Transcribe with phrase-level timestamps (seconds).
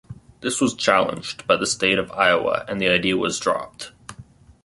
[0.39, 3.91] This was challenged by the state of Iowa, and the idea was dropped.